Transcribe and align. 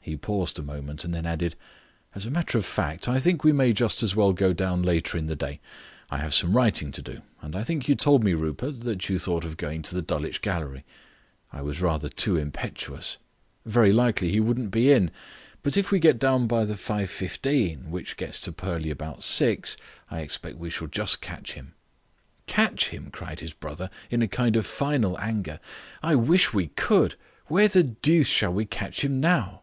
He 0.00 0.16
paused 0.16 0.56
a 0.56 0.62
moment 0.62 1.04
and 1.04 1.12
then 1.12 1.26
added: 1.26 1.56
"As 2.14 2.24
a 2.24 2.30
matter 2.30 2.56
of 2.58 2.64
fact, 2.64 3.08
I 3.08 3.18
think 3.18 3.42
we 3.42 3.50
may 3.50 3.72
just 3.72 4.04
as 4.04 4.14
well 4.14 4.32
go 4.32 4.52
down 4.52 4.84
later 4.84 5.18
in 5.18 5.26
the 5.26 5.34
day. 5.34 5.58
I 6.10 6.18
have 6.18 6.32
some 6.32 6.56
writing 6.56 6.92
to 6.92 7.02
do, 7.02 7.22
and 7.42 7.56
I 7.56 7.64
think 7.64 7.88
you 7.88 7.96
told 7.96 8.22
me, 8.22 8.32
Rupert, 8.32 8.82
that 8.82 9.08
you 9.08 9.18
thought 9.18 9.44
of 9.44 9.56
going 9.56 9.82
to 9.82 9.96
the 9.96 10.02
Dulwich 10.02 10.42
Gallery. 10.42 10.84
I 11.52 11.60
was 11.62 11.80
rather 11.80 12.08
too 12.08 12.36
impetuous. 12.36 13.18
Very 13.64 13.92
likely 13.92 14.30
he 14.30 14.38
wouldn't 14.38 14.70
be 14.70 14.92
in. 14.92 15.10
But 15.64 15.76
if 15.76 15.90
we 15.90 15.98
get 15.98 16.20
down 16.20 16.46
by 16.46 16.64
the 16.64 16.74
5.15, 16.74 17.88
which 17.88 18.16
gets 18.16 18.38
to 18.40 18.52
Purley 18.52 18.90
about 18.90 19.24
6, 19.24 19.76
I 20.08 20.20
expect 20.20 20.56
we 20.56 20.70
shall 20.70 20.86
just 20.86 21.20
catch 21.20 21.54
him." 21.54 21.74
"Catch 22.46 22.90
him!" 22.90 23.10
cried 23.10 23.40
his 23.40 23.52
brother, 23.52 23.90
in 24.08 24.22
a 24.22 24.28
kind 24.28 24.54
of 24.54 24.66
final 24.66 25.18
anger. 25.18 25.58
"I 26.00 26.14
wish 26.14 26.52
we 26.54 26.68
could. 26.68 27.16
Where 27.48 27.66
the 27.66 27.82
deuce 27.82 28.28
shall 28.28 28.52
we 28.54 28.66
catch 28.66 29.02
him 29.02 29.18
now?" 29.18 29.62